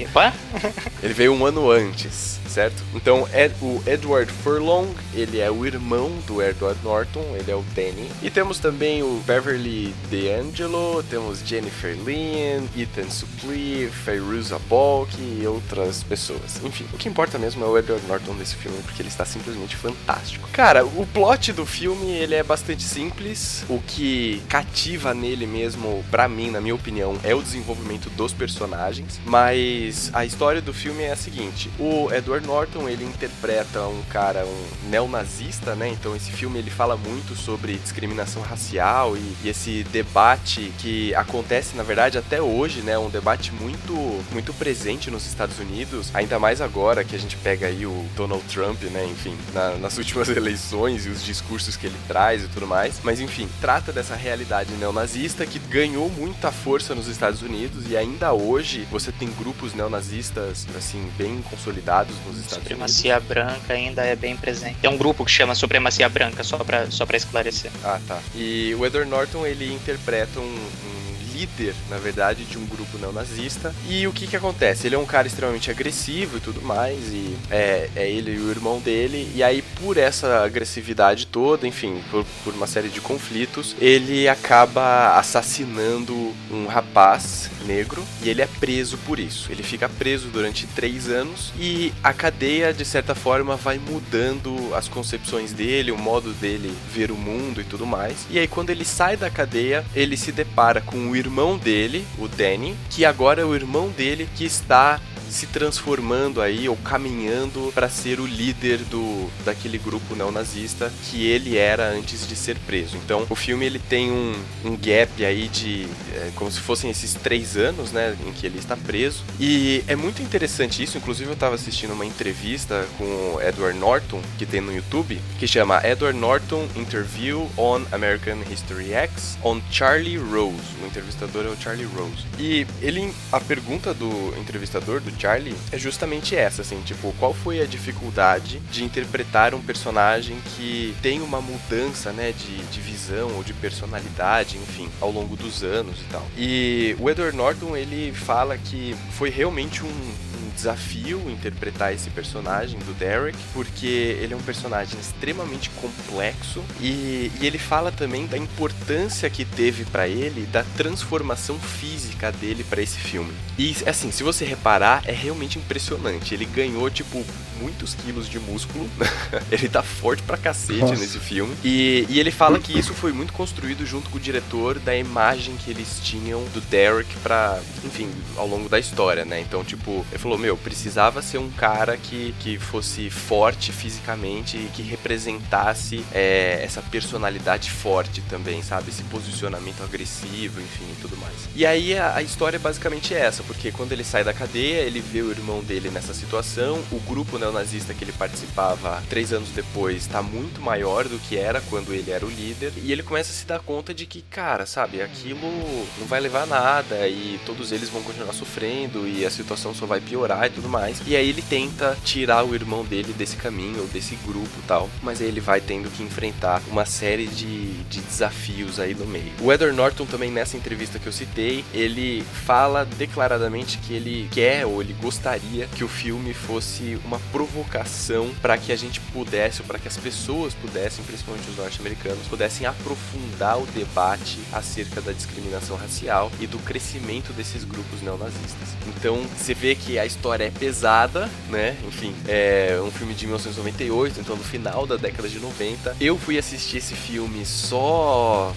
[1.02, 2.82] Ele veio um ano antes, certo?
[2.94, 7.62] Então é o Edward Furlong, ele é o irmão do Edward Norton, ele é o
[7.74, 8.10] Danny.
[8.22, 16.02] E temos também o Beverly D'Angelo, temos Jennifer Lynn, Ethan Suplee, Fairuza Balk e outras
[16.02, 16.58] pessoas.
[16.64, 19.76] Enfim, o que importa mesmo é o Edward Norton nesse filme, porque ele está simplesmente
[19.76, 20.48] fantástico.
[20.50, 23.66] Cara, o plot do filme, ele é bastante simples.
[23.68, 29.20] O que cativa nele mesmo, pra mim, na minha opinião, é o desenvolvimento dos personagens.
[29.26, 34.44] Mas a história do filme é a seguinte: o Edward Norton ele interpreta um cara,
[34.46, 35.88] um neonazista, né?
[35.88, 41.76] Então esse filme ele fala muito sobre discriminação racial e, e esse debate que acontece
[41.76, 42.96] na verdade até hoje, né?
[42.98, 43.92] Um debate muito
[44.32, 48.44] muito presente nos Estados Unidos, ainda mais agora que a gente pega aí o Donald
[48.52, 49.04] Trump, né?
[49.10, 53.00] Enfim, na- nas últimas eleições e os discursos que ele traz e tudo mais.
[53.02, 58.32] Mas enfim, trata dessa realidade neonazista que ganhou muita força nos Estados Unidos e ainda
[58.32, 62.94] hoje você tem grupos neonazistas assim bem consolidados nos Estados Unidos.
[62.94, 64.76] Supremacia branca ainda é bem presente.
[64.80, 67.70] Tem um grupo que chama Supremacia Branca, só pra, só pra esclarecer.
[67.84, 68.20] Ah, tá.
[68.34, 73.74] E o Edward Norton, ele interpreta um, um líder, na verdade, de um grupo neonazista.
[73.88, 74.86] E o que que acontece?
[74.86, 78.50] Ele é um cara extremamente agressivo e tudo mais, e é, é ele e o
[78.50, 79.30] irmão dele.
[79.34, 85.18] E aí, por essa agressividade toda, enfim, por, por uma série de conflitos, ele acaba
[85.18, 89.50] assassinando um rapaz negro e ele é preso por isso.
[89.50, 94.88] Ele fica preso durante três anos e a cadeia, de certa forma, vai mudando as
[94.88, 98.26] concepções dele, o modo dele ver o mundo e tudo mais.
[98.30, 101.25] E aí, quando ele sai da cadeia, ele se depara com o irmão
[101.58, 106.76] dele, o Danny, que agora é o irmão dele que está se transformando aí ou
[106.76, 112.56] caminhando para ser o líder do daquele grupo neonazista que ele era antes de ser
[112.66, 112.96] preso.
[112.96, 114.34] Então, o filme ele tem um,
[114.64, 118.58] um gap aí de é, como se fossem esses três anos, né, em que ele
[118.58, 119.24] está preso.
[119.38, 120.98] E é muito interessante isso.
[120.98, 125.46] Inclusive, eu estava assistindo uma entrevista com o Edward Norton que tem no YouTube que
[125.46, 130.56] chama Edward Norton Interview on American History X on Charlie Rose.
[130.82, 132.24] O entrevistador é o Charlie Rose.
[132.38, 137.60] E ele a pergunta do entrevistador do Charlie é justamente essa, assim, tipo, qual foi
[137.60, 143.42] a dificuldade de interpretar um personagem que tem uma mudança, né, de, de visão ou
[143.42, 146.26] de personalidade, enfim, ao longo dos anos e tal.
[146.36, 152.78] E o Edward Norton, ele fala que foi realmente um, um desafio interpretar esse personagem
[152.80, 158.36] do Derek, porque ele é um personagem extremamente complexo e, e ele fala também da
[158.36, 163.32] importância que teve pra ele da transformação física dele pra esse filme.
[163.58, 166.34] E assim, se você reparar, é realmente impressionante.
[166.34, 167.24] Ele ganhou tipo
[167.60, 168.88] muitos quilos de músculo.
[169.50, 170.96] ele tá forte pra cacete Nossa.
[170.96, 171.54] nesse filme.
[171.64, 175.56] E, e ele fala que isso foi muito construído junto com o diretor da imagem
[175.56, 179.40] que eles tinham do Derek pra, enfim, ao longo da história, né?
[179.40, 184.70] Então, tipo, ele falou: meu, precisava ser um cara que, que fosse forte fisicamente e
[184.72, 188.90] que representasse é, essa personalidade forte também, sabe?
[188.90, 191.48] Esse posicionamento agressivo, enfim, e tudo mais.
[191.54, 195.00] E aí a, a história é basicamente essa, porque quando ele sai da cadeia, ele
[195.00, 199.96] vê o irmão dele nessa situação, o grupo neonazista que ele participava três anos depois
[199.96, 203.34] está muito maior do que era quando ele era o líder, e ele começa a
[203.34, 205.50] se dar conta de que, cara, sabe, aquilo
[205.98, 209.86] não vai levar a nada e todos eles vão continuar sofrendo e a situação só
[209.86, 211.00] vai piorar e tudo mais.
[211.06, 214.90] E aí ele tenta tirar o irmão dele desse caminho, ou desse grupo e tal,
[215.02, 219.32] mas aí ele vai tendo que enfrentar uma série de, de desafios aí no meio.
[219.40, 224.66] O Edward Norton também nessa entrevista que eu citei, ele fala declaradamente que ele quer
[224.66, 229.66] ou ele gostaria que o filme fosse uma provocação para que a gente pudesse, ou
[229.66, 235.76] para que as pessoas pudessem, principalmente os norte-americanos, pudessem aprofundar o debate acerca da discriminação
[235.76, 238.68] racial e do crescimento desses grupos neonazistas.
[238.86, 241.76] Então, você vê que a história é pesada, né?
[241.86, 245.96] Enfim, é um filme de 1998, então no final da década de 90.
[246.00, 248.52] Eu fui assistir esse filme só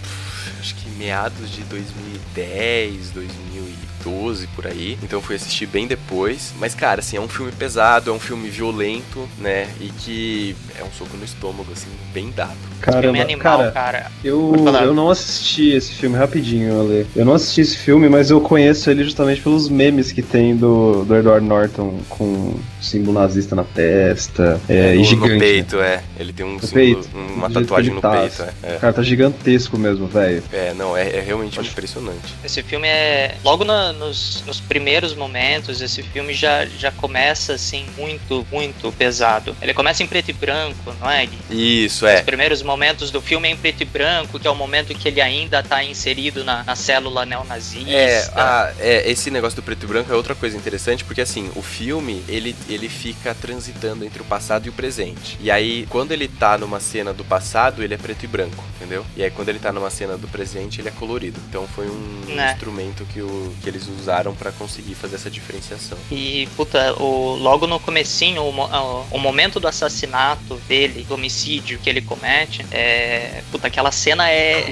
[0.60, 4.98] acho que meados de 2010, 2012 por aí.
[5.02, 6.54] Então fui assistir bem depois.
[6.60, 9.68] Mas, cara, assim, é um filme pesado, é um filme violento, né?
[9.80, 12.58] E que é um soco no estômago, assim, bem dado.
[12.82, 14.12] Caramba, animal, cara, cara.
[14.24, 17.08] Eu, eu não assisti esse filme rapidinho, Ale.
[17.16, 21.04] Eu não assisti esse filme, mas eu conheço ele justamente pelos memes que tem do,
[21.04, 24.60] do Edward Norton com o símbolo nazista na testa.
[24.68, 25.34] É, no, e gigante.
[25.34, 26.02] no peito, é.
[26.18, 28.76] Ele tem um símbolo, peito, uma tatuagem no tá, peito, é.
[28.78, 30.29] O cara tá gigantesco mesmo, velho.
[30.52, 32.34] É, não, é, é realmente impressionante.
[32.44, 33.36] Esse filme é.
[33.44, 39.56] Logo na- nos, nos primeiros momentos, esse filme já, já começa assim, muito, muito pesado.
[39.62, 41.28] Ele começa em preto e branco, não é?
[41.50, 42.16] Isso, é.
[42.18, 45.08] Os primeiros momentos do filme é em preto e branco, que é o momento que
[45.08, 47.90] ele ainda tá inserido na, na célula neonazista.
[47.92, 51.50] É, a- é, esse negócio do preto e branco é outra coisa interessante, porque assim,
[51.56, 55.38] o filme, ele, ele fica transitando entre o passado e o presente.
[55.42, 59.06] E aí, quando ele tá numa cena do passado, ele é preto e branco, entendeu?
[59.16, 61.40] E aí, quando ele tá numa cena do presente, ele é colorido.
[61.50, 62.52] Então foi um Né.
[62.54, 65.98] instrumento que, o, que eles usaram pra conseguir fazer essa diferenciação.
[66.12, 71.80] E, puta, o, logo no comecinho, o, o, o momento do assassinato dele, do homicídio
[71.80, 73.42] que ele comete, é.
[73.52, 74.72] Puta, aquela cena é.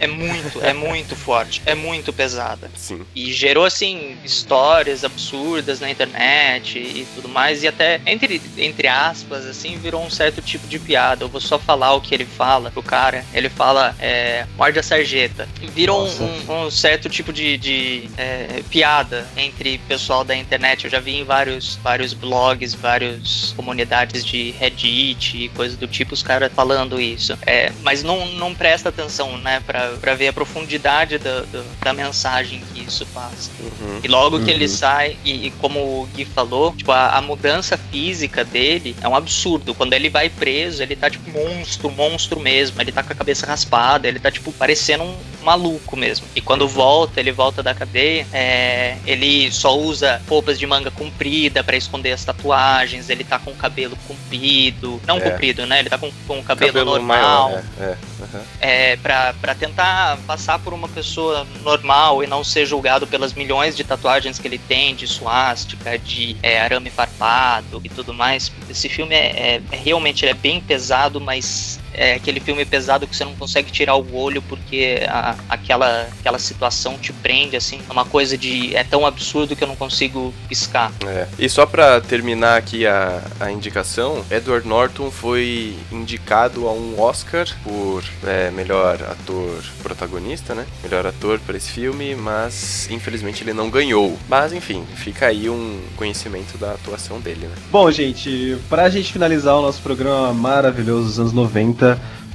[0.00, 2.70] É muito, é muito forte, é muito pesada.
[2.76, 3.02] Sim.
[3.14, 9.44] E gerou, assim, histórias absurdas na internet e tudo mais, e até, entre, entre aspas,
[9.46, 11.24] assim, virou um certo tipo de piada.
[11.24, 13.24] Eu vou só falar o que ele fala pro cara.
[13.32, 15.48] Ele fala, é, morde a sarjeta.
[15.74, 20.84] Virou um, um certo tipo de, de é, piada entre pessoal da internet.
[20.84, 26.12] Eu já vi em vários, vários blogs, várias comunidades de Reddit e coisas do tipo,
[26.12, 27.36] os caras falando isso.
[27.46, 31.92] É, mas não, não presta atenção, né, pra, pra ver a profundidade da, da, da
[31.94, 33.50] mensagem que isso passa.
[33.60, 34.00] Uhum.
[34.04, 34.68] E logo que ele Uhum.
[34.68, 39.16] sai, e, e como o Gui falou, tipo, a, a mudança física dele é um
[39.16, 39.74] absurdo.
[39.74, 42.80] Quando ele vai preso, ele tá tipo monstro, monstro mesmo.
[42.82, 46.26] Ele tá com a cabeça raspada, ele tá tipo parecendo um maluco mesmo.
[46.34, 51.62] E quando volta, ele volta da cadeia, é, ele só usa roupas de manga comprida
[51.62, 55.00] pra esconder as tatuagens, ele tá com o cabelo comprido.
[55.06, 55.20] Não É.
[55.20, 55.78] comprido, né?
[55.78, 58.42] Ele tá com, com o cabelo, Cabelo normal maior, é, é, aham.
[58.60, 63.76] é, pra, pra tentar passar por uma pessoa normal e não ser julgado pelas milhões
[63.76, 68.50] de tatuagens que ele tem, de suástica, de é, arame farpado e tudo mais.
[68.68, 69.18] Esse filme é,
[69.56, 73.70] é- é realmente é bem pesado, mas é aquele filme pesado que você não consegue
[73.70, 78.74] tirar o olho porque a- aquela, aquela situação te prende, assim, é uma coisa de.
[78.76, 80.92] é tão absurdo que eu não consigo piscar.
[81.06, 81.26] É.
[81.38, 87.46] E só pra terminar aqui a, a indicação, Edward Norton foi indicado a um Oscar
[87.62, 90.66] por é, melhor ator protagonista, né?
[90.82, 94.18] Melhor ator por esse filme, mas infelizmente ele não ganhou.
[94.28, 97.54] Mas enfim, fica aí um conhecimento da atuação dele, né?
[97.70, 101.77] Bom, gente, pra gente finalizar o nosso programa maravilhoso dos anos 90,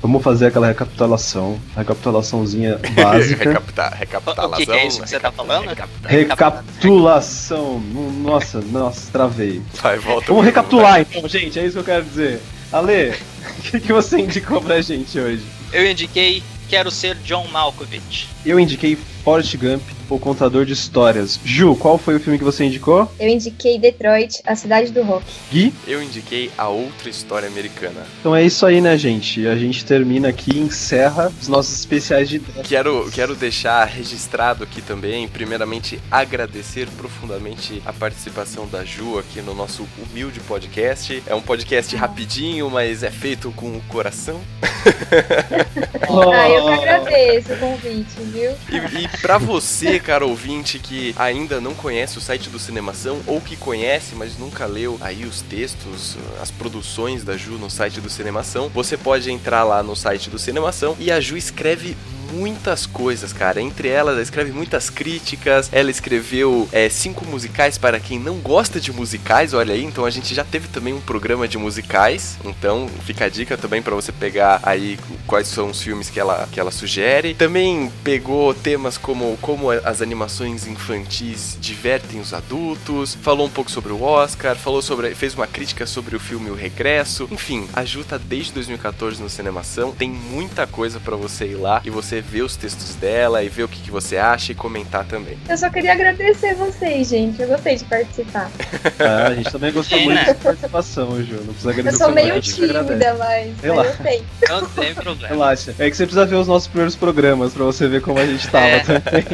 [0.01, 3.43] vamos fazer aquela recapitulação, recapitulaçãozinha básica.
[3.45, 4.51] Recapita- recapitalação.
[4.53, 5.69] O que, que é isso que você tá falando?
[6.05, 7.79] Recapitulação.
[7.79, 9.61] Nossa, nossa, travei.
[9.81, 10.27] Vai, volta.
[10.27, 12.41] Vamos recapitular então, gente, é isso que eu quero dizer.
[12.71, 13.11] Ale,
[13.59, 15.43] o que, que você indicou pra gente hoje?
[15.71, 18.27] Eu indiquei Quero Ser John Malkovich.
[18.45, 19.81] Eu indiquei Forrest Gump,
[20.15, 21.39] o contador de histórias.
[21.43, 23.11] Ju, qual foi o filme que você indicou?
[23.19, 25.25] Eu indiquei Detroit, a cidade do rock.
[25.51, 25.73] Gui?
[25.87, 28.05] Eu indiquei a outra história americana.
[28.19, 29.47] Então é isso aí, né, gente?
[29.47, 34.81] A gente termina aqui e encerra os nossos especiais de Quero, quero deixar registrado aqui
[34.81, 41.23] também, primeiramente, agradecer profundamente a participação da Ju aqui no nosso humilde podcast.
[41.25, 44.39] É um podcast rapidinho, mas é feito com o coração.
[46.33, 48.51] Ah, eu que agradeço o convite, viu?
[48.69, 53.39] E, e para você, cara ouvinte que ainda não conhece o site do Cinemação ou
[53.39, 58.09] que conhece, mas nunca leu aí os textos, as produções da Ju no site do
[58.09, 61.95] Cinemação, você pode entrar lá no site do Cinemação e a Ju escreve
[62.33, 63.61] muitas coisas, cara.
[63.61, 65.69] Entre elas, ela escreve muitas críticas.
[65.71, 69.83] Ela escreveu é, cinco musicais para quem não gosta de musicais, olha aí.
[69.83, 72.37] Então a gente já teve também um programa de musicais.
[72.43, 76.47] Então fica a dica também para você pegar aí quais são os filmes que ela,
[76.51, 77.33] que ela sugere.
[77.33, 83.15] Também pegou temas como como as animações infantis divertem os adultos.
[83.21, 84.55] Falou um pouco sobre o Oscar.
[84.55, 87.27] Falou sobre, fez uma crítica sobre o filme O Regresso.
[87.31, 89.91] Enfim, a Ju tá desde 2014 no Cinemação.
[89.91, 93.63] Tem muita coisa para você ir lá e você ver os textos dela e ver
[93.63, 95.37] o que, que você acha e comentar também.
[95.47, 97.41] Eu só queria agradecer vocês, gente.
[97.41, 98.49] Eu gostei de participar.
[98.99, 100.25] Ah, a gente também gostou muito né?
[100.25, 101.35] da participação, Ju.
[101.37, 101.97] Não precisa Eu agradecer.
[101.97, 102.83] sou não, meio tímida,
[103.17, 103.85] mas, lá.
[103.85, 104.23] eu sei.
[104.49, 105.27] Não tem problema.
[105.27, 105.75] Relaxa.
[105.79, 108.47] É que você precisa ver os nossos primeiros programas pra você ver como a gente
[108.49, 108.79] tava É.
[108.79, 109.25] também.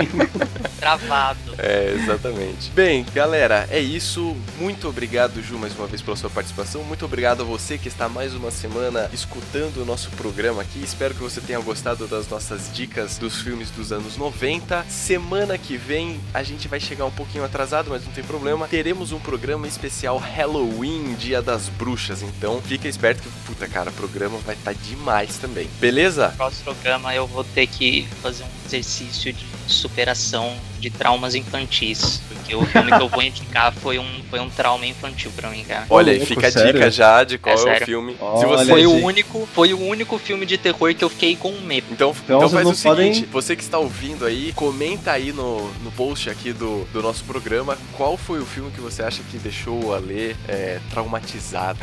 [0.79, 1.39] Travado.
[1.57, 2.71] É, exatamente.
[2.71, 4.35] Bem, galera, é isso.
[4.57, 6.83] Muito obrigado, Ju, mais uma vez pela sua participação.
[6.83, 10.81] Muito obrigado a você que está mais uma semana escutando o nosso programa aqui.
[10.81, 12.78] Espero que você tenha gostado das nossas dicas
[13.19, 14.85] dos filmes dos anos 90.
[14.87, 18.69] Semana que vem a gente vai chegar um pouquinho atrasado, mas não tem problema.
[18.69, 22.21] Teremos um programa especial Halloween, Dia das Bruxas.
[22.21, 25.67] Então fica esperto que, puta cara, o programa vai estar demais também.
[25.79, 26.33] Beleza?
[26.37, 32.21] Próximo programa eu vou ter que fazer um exercício de superação de traumas infantis.
[32.29, 35.63] Porque o filme que eu vou indicar foi um, foi um trauma infantil pra mim,
[35.63, 35.85] cara.
[35.89, 36.73] Olha aí, fica a sério?
[36.73, 38.13] dica já de qual É é, o filme.
[38.13, 41.35] Se Olha, você Foi o único, foi o único filme de terror que eu fiquei
[41.35, 41.87] com medo.
[41.91, 45.31] Então, Então então, faz não o seguinte, podem- você que está ouvindo aí, comenta aí
[45.31, 49.21] no, no post aqui do, do nosso programa qual foi o filme que você acha
[49.29, 51.79] que deixou o Ale é, traumatizado.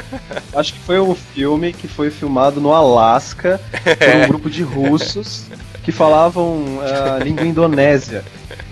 [0.54, 5.44] Acho que foi um filme que foi filmado no Alasca por um grupo de russos
[5.84, 8.24] que falavam a língua indonésia.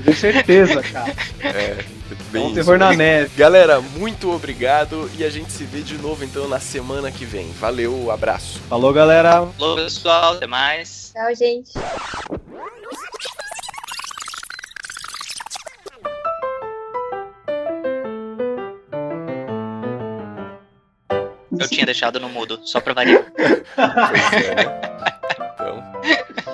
[0.07, 1.15] Eu tenho certeza, cara.
[1.41, 1.85] É, É
[2.31, 2.55] bem um isso.
[2.55, 3.31] terror na neve.
[3.37, 7.51] Galera, muito obrigado e a gente se vê de novo então na semana que vem.
[7.53, 8.61] Valeu, abraço.
[8.69, 9.47] Falou, galera.
[9.59, 10.35] Falou, pessoal.
[10.35, 11.13] Até mais.
[11.13, 11.73] Tchau, gente.
[21.59, 23.25] Eu tinha deixado no mudo, só pra variar.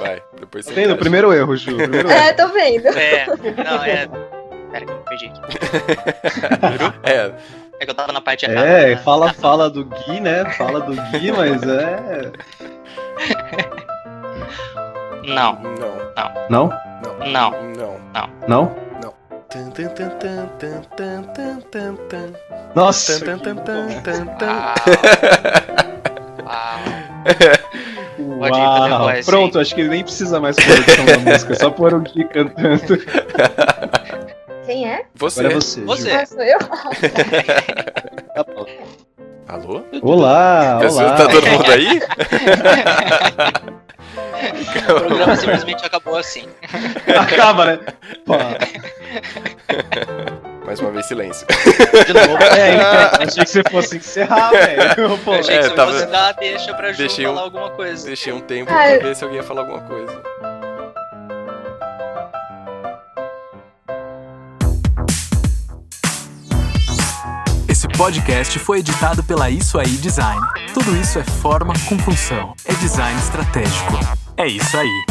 [0.02, 0.74] Vai, depois você.
[0.74, 0.96] Tá vendo?
[0.96, 1.76] Primeiro erro, Ju.
[1.76, 2.22] Primeiro é, erro.
[2.22, 2.86] É, tô vendo.
[2.88, 3.26] É,
[3.64, 4.08] não, é.
[4.70, 5.40] Pera que eu perdi aqui.
[7.04, 7.32] é.
[7.80, 8.66] É que eu tava na parte errada.
[8.66, 8.96] É, né?
[8.98, 10.44] fala, fala do Gui, né?
[10.52, 12.30] Fala do Gui, mas é.
[15.24, 15.58] Não.
[15.60, 16.02] Não.
[16.48, 16.68] Não?
[16.68, 16.70] Não.
[17.26, 17.50] Não.
[17.74, 18.00] Não.
[18.12, 18.30] Não.
[18.48, 18.76] Não?
[19.00, 19.14] Não.
[22.74, 23.18] Nossa!
[23.18, 23.40] Nossa.
[24.40, 24.74] Ah.
[26.44, 26.78] Ah.
[28.42, 28.98] Pode ir, Uau!
[29.04, 32.24] voz, Pronto, acho que nem precisa mais pôr a da música, só pôr o Gui
[32.24, 32.98] cantando.
[34.66, 35.04] Quem é?
[35.14, 35.40] Você.
[35.40, 35.80] Agora é você.
[35.82, 36.10] Você.
[36.10, 36.58] Ah, sou eu?
[39.48, 39.82] Alô?
[40.02, 41.12] Olá, olá.
[41.14, 42.00] Tá todo mundo aí?
[44.42, 46.48] O programa simplesmente acabou assim.
[47.16, 47.78] Acaba, né?
[48.26, 48.34] Pô,
[50.64, 51.46] Mais uma vez, silêncio.
[52.06, 52.42] de novo.
[52.42, 55.18] É, então, achei que você fosse encerrar, velho.
[55.18, 57.42] Pô, Eu achei É, que você tava- fosse dar deixa pra Ju Deixei um- falar
[57.42, 58.06] alguma coisa.
[58.06, 60.22] Deixei um tempo Ah, pra ver se alguém ia falar alguma coisa.
[67.68, 70.40] Esse podcast foi editado pela Isso Aí Design.
[70.74, 72.54] Tudo isso é forma com função.
[72.64, 73.98] É design estratégico.
[74.36, 75.04] É isso aí.